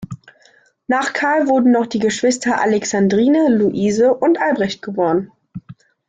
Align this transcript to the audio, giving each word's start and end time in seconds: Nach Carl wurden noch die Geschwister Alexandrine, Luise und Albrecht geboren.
Nach 0.87 1.13
Carl 1.13 1.47
wurden 1.47 1.69
noch 1.71 1.85
die 1.85 1.99
Geschwister 1.99 2.59
Alexandrine, 2.59 3.49
Luise 3.51 4.11
und 4.15 4.41
Albrecht 4.41 4.81
geboren. 4.81 5.31